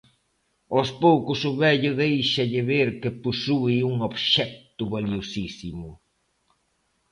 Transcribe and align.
Aos 0.75 0.89
poucos 1.03 1.39
o 1.49 1.53
vello 1.63 1.91
deixalle 2.03 2.61
ver 2.71 2.89
que 3.01 3.17
posúe 3.23 3.77
un 3.91 3.95
obxecto 4.09 4.83
valiosísimo. 4.93 5.89